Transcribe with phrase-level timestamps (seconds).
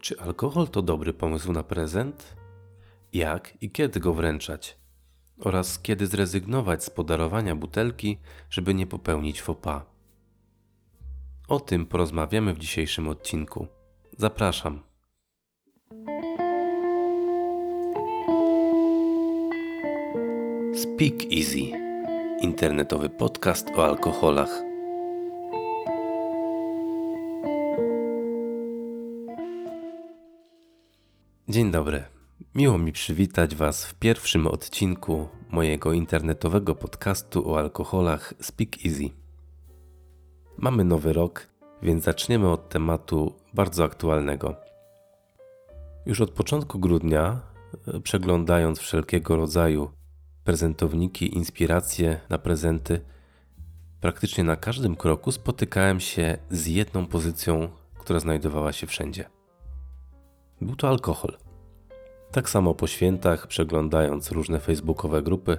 [0.00, 2.36] Czy alkohol to dobry pomysł na prezent?
[3.12, 4.78] Jak i kiedy go wręczać?
[5.40, 8.18] Oraz kiedy zrezygnować z podarowania butelki,
[8.50, 9.82] żeby nie popełnić faux pas?
[11.48, 13.66] O tym porozmawiamy w dzisiejszym odcinku.
[14.18, 14.82] Zapraszam.
[20.74, 21.92] Speak Easy
[22.42, 24.71] internetowy podcast o alkoholach.
[31.52, 32.04] Dzień dobry.
[32.54, 39.10] Miło mi przywitać Was w pierwszym odcinku mojego internetowego podcastu o alkoholach Speak Easy.
[40.58, 41.48] Mamy nowy rok,
[41.82, 44.56] więc zaczniemy od tematu bardzo aktualnego.
[46.06, 47.40] Już od początku grudnia,
[47.86, 49.90] e, przeglądając wszelkiego rodzaju
[50.44, 53.00] prezentowniki, inspiracje na prezenty,
[54.00, 59.41] praktycznie na każdym kroku spotykałem się z jedną pozycją, która znajdowała się wszędzie.
[60.62, 61.36] Był to alkohol.
[62.32, 65.58] Tak samo po świętach, przeglądając różne facebookowe grupy,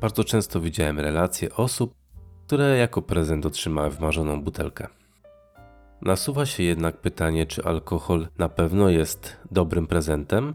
[0.00, 1.94] bardzo często widziałem relacje osób,
[2.46, 4.88] które jako prezent otrzymały wmarzoną butelkę.
[6.02, 10.54] Nasuwa się jednak pytanie, czy alkohol na pewno jest dobrym prezentem,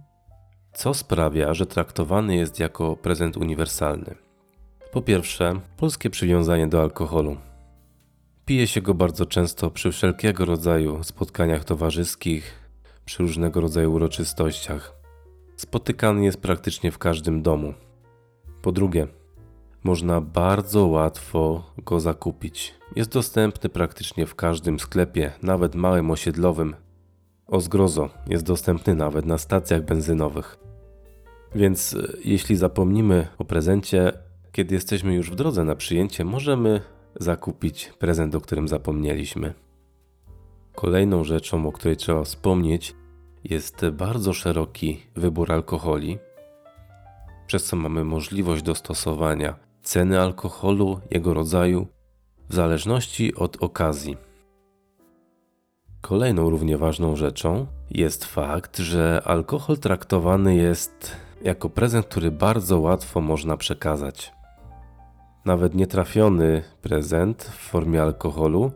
[0.74, 4.16] co sprawia, że traktowany jest jako prezent uniwersalny.
[4.92, 7.38] Po pierwsze, polskie przywiązanie do alkoholu.
[8.46, 12.63] Pije się go bardzo często przy wszelkiego rodzaju spotkaniach towarzyskich,
[13.06, 14.94] przy różnego rodzaju uroczystościach.
[15.56, 17.74] Spotykany jest praktycznie w każdym domu.
[18.62, 19.08] Po drugie,
[19.84, 22.76] można bardzo łatwo go zakupić.
[22.96, 26.76] Jest dostępny praktycznie w każdym sklepie, nawet małym osiedlowym.
[27.48, 30.58] O zgrozo, jest dostępny nawet na stacjach benzynowych.
[31.56, 34.14] Więc e, jeśli zapomnimy o prezencie,
[34.52, 36.82] kiedy jesteśmy już w drodze na przyjęcie, możemy
[37.20, 39.54] zakupić prezent, o którym zapomnieliśmy.
[40.76, 42.96] Kolejną rzeczą, o której trzeba wspomnieć,
[43.44, 46.18] jest bardzo szeroki wybór alkoholi,
[47.48, 51.88] przez co mamy możliwość dostosowania ceny alkoholu, jego rodzaju,
[52.50, 54.18] w zależności od okazji.
[56.02, 63.22] Kolejną równie ważną rzeczą jest fakt, że alkohol traktowany jest jako prezent, który bardzo łatwo
[63.22, 64.34] można przekazać.
[65.46, 68.72] Nawet nietrafiony prezent w formie alkoholu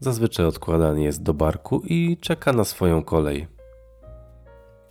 [0.00, 3.46] zazwyczaj odkładany jest do barku i czeka na swoją kolej.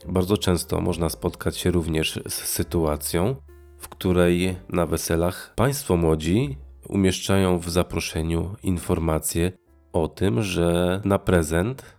[0.07, 3.35] Bardzo często można spotkać się również z sytuacją,
[3.77, 6.57] w której na weselach państwo młodzi
[6.89, 9.51] umieszczają w zaproszeniu informacje
[9.93, 11.95] o tym, że na prezent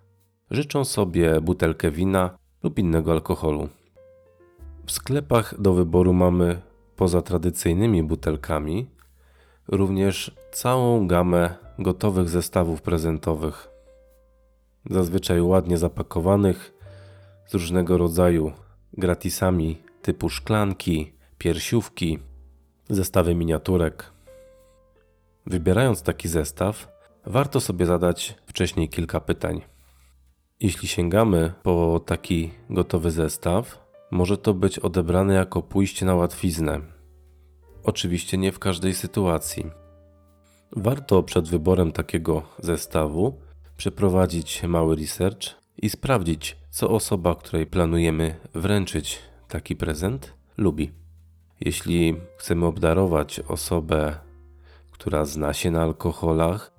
[0.51, 3.69] życzą sobie butelkę wina lub innego alkoholu.
[4.87, 6.61] W sklepach do wyboru mamy
[6.97, 8.87] poza tradycyjnymi butelkami
[9.69, 13.69] również całą gamę gotowych zestawów prezentowych.
[14.91, 16.75] Zazwyczaj ładnie zapakowanych
[17.47, 18.53] z różnego rodzaju
[18.93, 22.19] gratisami typu szklanki, piersiówki,
[22.89, 24.13] zestawy miniaturek.
[25.47, 26.89] Wybierając taki zestaw,
[27.27, 29.63] warto sobie zadać wcześniej kilka pytań.
[30.61, 36.81] Jeśli sięgamy po taki gotowy zestaw, może to być odebrane jako pójście na łatwiznę.
[37.85, 39.86] Oczywiście nie w każdej sytuacji.
[40.73, 43.41] Warto przed wyborem takiego zestawu
[43.77, 49.19] przeprowadzić mały research i sprawdzić, co osoba, której planujemy wręczyć
[49.49, 50.93] taki prezent, lubi.
[51.61, 54.19] Jeśli chcemy obdarować osobę,
[54.91, 56.73] która zna się na alkoholach,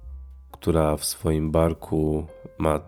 [0.52, 2.28] która w swoim barku
[2.58, 2.80] ma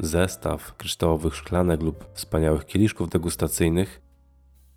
[0.00, 4.00] zestaw kryształowych szklanek lub wspaniałych kieliszków degustacyjnych,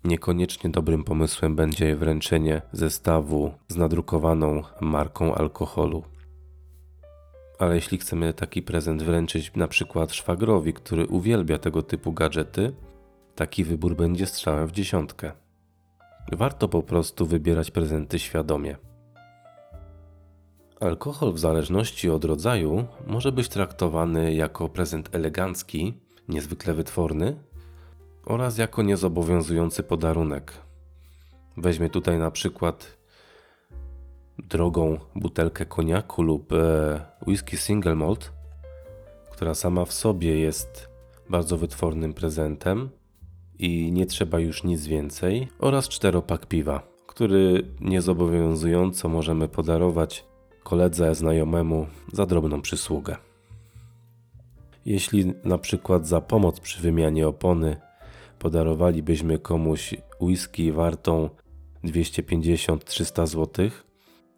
[0.04, 6.02] niekoniecznie dobrym pomysłem będzie wręczenie zestawu z nadrukowaną marką alkoholu.
[7.58, 12.72] Ale jeśli chcemy taki prezent wręczyć na przykład szwagrowi, który uwielbia tego typu gadżety,
[13.34, 15.32] taki wybór będzie strzałem w dziesiątkę.
[16.32, 18.76] Warto po prostu wybierać prezenty świadomie.
[20.80, 27.36] Alkohol w zależności od rodzaju może być traktowany jako prezent elegancki, niezwykle wytworny
[28.28, 30.52] oraz jako niezobowiązujący podarunek.
[31.56, 32.98] Weźmy tutaj na przykład
[34.38, 38.32] drogą butelkę koniaku lub e, whisky single malt,
[39.30, 40.88] która sama w sobie jest
[41.30, 42.90] bardzo wytwornym prezentem
[43.58, 50.24] i nie trzeba już nic więcej, oraz czteropak piwa, który niezobowiązująco możemy podarować
[50.62, 53.16] koledze, znajomemu za drobną przysługę.
[54.84, 57.87] Jeśli na przykład za pomoc przy wymianie opony
[58.38, 61.30] podarowalibyśmy komuś whisky wartą
[61.84, 63.70] 250-300 zł,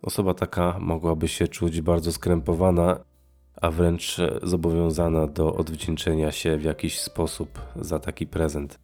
[0.03, 3.01] osoba taka mogłaby się czuć bardzo skrępowana
[3.61, 8.79] a wręcz zobowiązana do odwdzięczenia się w jakiś sposób za taki prezent.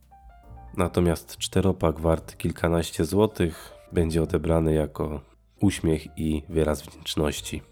[0.76, 5.20] Natomiast czteropak wart kilkanaście złotych będzie odebrany jako
[5.60, 7.62] uśmiech i wyraz wdzięczności.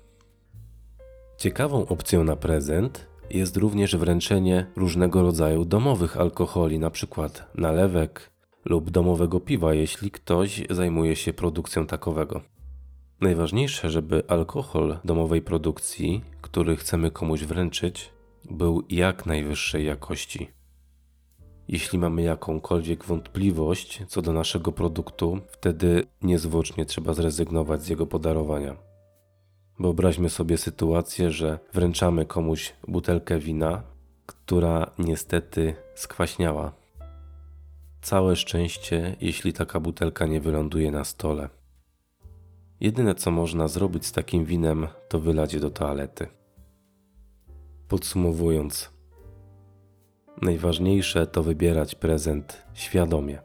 [1.36, 7.28] Ciekawą opcją na prezent jest również wręczenie różnego rodzaju domowych alkoholi, np.
[7.54, 8.30] nalewek
[8.64, 12.40] lub domowego piwa, jeśli ktoś zajmuje się produkcją takowego.
[13.20, 18.10] Najważniejsze, żeby alkohol domowej produkcji, który chcemy komuś wręczyć,
[18.50, 20.48] był jak najwyższej jakości.
[21.68, 28.93] Jeśli mamy jakąkolwiek wątpliwość co do naszego produktu, wtedy niezwłocznie trzeba zrezygnować z jego podarowania.
[29.78, 33.82] Wyobraźmy sobie sytuację, że wręczamy komuś butelkę wina,
[34.26, 36.72] która niestety skwaśniała.
[38.02, 41.48] Całe szczęście, jeśli taka butelka nie wyląduje na stole.
[42.80, 46.26] Jedyne co można zrobić z takim winem, to wylać je do toalety.
[47.88, 48.90] Podsumowując,
[50.42, 53.42] najważniejsze to wybierać prezent świadomie.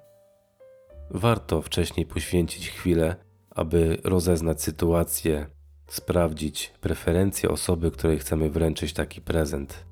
[1.11, 3.15] Warto wcześniej poświęcić chwilę,
[3.49, 5.47] aby rozeznać sytuację,
[5.89, 9.85] sprawdzić preferencje osoby, której chcemy wręczyć taki prezent.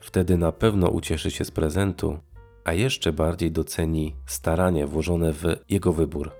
[0.00, 2.18] Wtedy na pewno ucieszy się z prezentu,
[2.64, 6.30] a jeszcze bardziej doceni staranie włożone w jego wybór.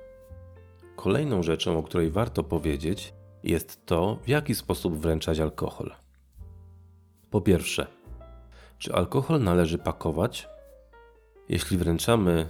[0.97, 5.95] Kolejną rzeczą, o której warto powiedzieć, jest to, w jaki sposób wręczać alkohol.
[7.31, 7.87] Po pierwsze,
[8.79, 10.49] czy alkohol należy pakować?
[11.49, 12.49] Jeśli wręczamy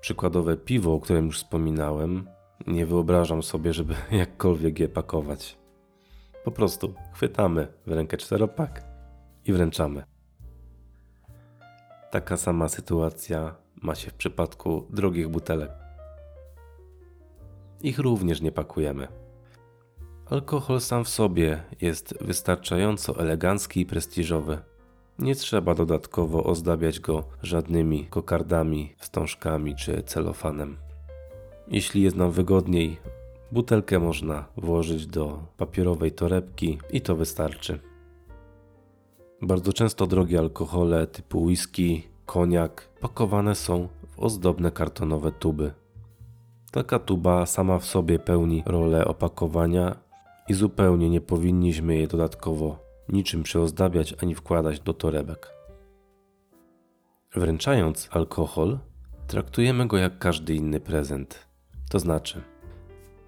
[0.00, 2.28] przykładowe piwo, o którym już wspominałem,
[2.66, 5.58] nie wyobrażam sobie, żeby jakkolwiek je pakować.
[6.44, 8.84] Po prostu chwytamy w rękę czteropak
[9.44, 10.04] i wręczamy.
[12.10, 15.70] Taka sama sytuacja ma się w przypadku drogich butelek.
[17.80, 19.08] Ich również nie pakujemy.
[20.26, 24.58] Alkohol sam w sobie jest wystarczająco elegancki i prestiżowy.
[25.18, 30.76] Nie trzeba dodatkowo ozdabiać go żadnymi kokardami, wstążkami czy celofanem.
[31.72, 32.96] Jeśli jest nam wygodniej,
[33.52, 37.80] butelkę można włożyć do papierowej torebki i to wystarczy.
[39.42, 45.72] Bardzo często drogie alkohole typu whisky, koniak pakowane są w ozdobne kartonowe tuby.
[46.70, 49.96] Taka tuba sama w sobie pełni rolę opakowania
[50.48, 52.78] i zupełnie nie powinniśmy jej dodatkowo
[53.08, 55.54] niczym przyozdabiać ani wkładać do torebek.
[57.34, 58.78] Wręczając alkohol,
[59.26, 61.51] traktujemy go jak każdy inny prezent.
[61.92, 62.42] To znaczy,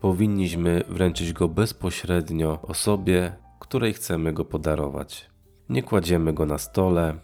[0.01, 5.31] powinniśmy wręczyć go bezpośrednio osobie, której chcemy go podarować.
[5.69, 7.19] Nie kładziemy go na stole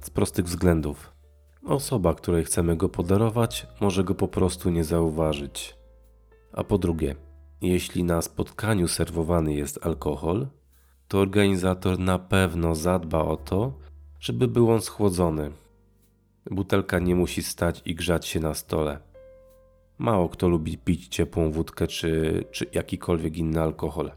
[0.00, 1.12] z prostych względów.
[1.66, 5.76] Osoba, której chcemy go podarować, może go po prostu nie zauważyć.
[6.52, 7.16] A po drugie,
[7.60, 10.46] jeśli na spotkaniu serwowany jest alkohol,
[11.08, 13.72] to organizator na pewno zadba o to,
[14.20, 15.52] żeby był on schłodzony.
[16.50, 19.13] Butelka nie musi stać i grzać się na stole.
[19.98, 24.10] Mało kto lubi pić ciepłą wódkę czy, czy jakikolwiek inny alkohol.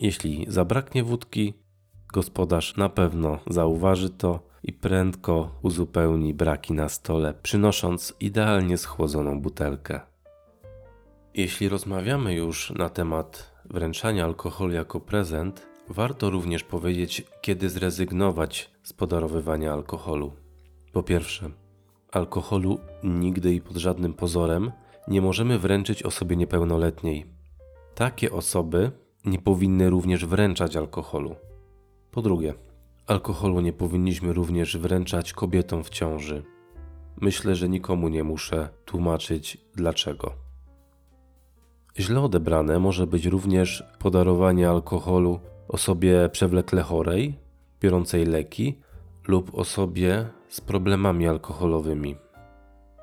[0.00, 1.54] Jeśli zabraknie wódki,
[2.12, 10.00] gospodarz na pewno zauważy to i prędko uzupełni braki na stole, przynosząc idealnie schłodzoną butelkę.
[11.34, 18.92] Jeśli rozmawiamy już na temat wręczania alkoholu jako prezent, warto również powiedzieć, kiedy zrezygnować z
[18.92, 20.32] podarowywania alkoholu.
[20.92, 21.50] Po pierwsze,
[22.16, 24.72] alkoholu nigdy i pod żadnym pozorem
[25.08, 27.26] nie możemy wręczyć osobie niepełnoletniej.
[27.94, 28.90] Takie osoby
[29.24, 31.36] nie powinny również wręczać alkoholu.
[32.10, 32.54] Po drugie,
[33.06, 36.42] alkoholu nie powinniśmy również wręczać kobietom w ciąży.
[37.20, 40.32] Myślę, że nikomu nie muszę tłumaczyć dlaczego.
[41.98, 47.38] Źle odebrane może być również podarowanie alkoholu osobie przewlekle chorej,
[47.80, 48.78] biorącej leki
[49.28, 52.16] lub osobie z problemami alkoholowymi.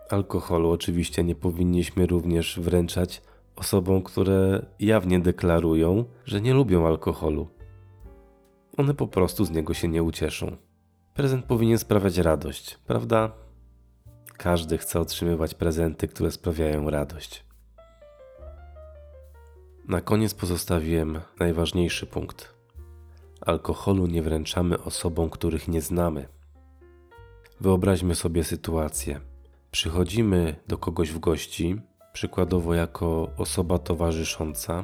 [0.09, 3.21] Alkoholu oczywiście nie powinniśmy również wręczać
[3.55, 7.47] osobom, które jawnie deklarują, że nie lubią alkoholu.
[8.77, 10.57] One po prostu z niego się nie ucieszą.
[11.13, 13.31] Prezent powinien sprawiać radość, prawda?
[14.37, 17.45] Każdy chce otrzymywać prezenty, które sprawiają radość.
[19.87, 22.53] Na koniec pozostawiłem najważniejszy punkt.
[23.41, 26.40] Alkoholu nie wręczamy osobom, których nie znamy.
[27.61, 29.21] Wyobraźmy sobie sytuację.
[29.71, 31.81] Przychodzimy do kogoś w gości,
[32.13, 34.83] przykładowo jako osoba towarzysząca,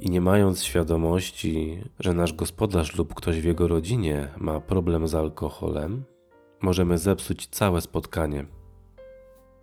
[0.00, 5.14] i nie mając świadomości, że nasz gospodarz lub ktoś w jego rodzinie ma problem z
[5.14, 6.04] alkoholem,
[6.62, 8.46] możemy zepsuć całe spotkanie.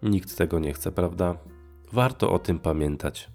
[0.04, 1.38] Nikt tego nie chce, prawda?
[1.92, 3.30] Warto o tym pamiętać.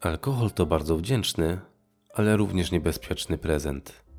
[0.00, 1.60] Alkohol to bardzo wdzięczny,
[2.14, 4.09] ale również niebezpieczny prezent.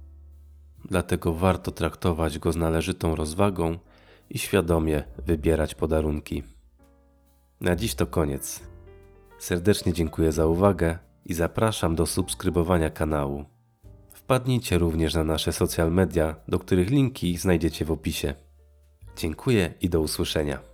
[0.85, 3.77] Dlatego warto traktować go z należytą rozwagą
[4.29, 6.43] i świadomie wybierać podarunki.
[7.61, 8.59] Na dziś to koniec.
[9.39, 13.45] Serdecznie dziękuję za uwagę i zapraszam do subskrybowania kanału.
[14.13, 18.33] Wpadnijcie również na nasze social media, do których linki znajdziecie w opisie.
[19.17, 20.70] Dziękuję i do usłyszenia.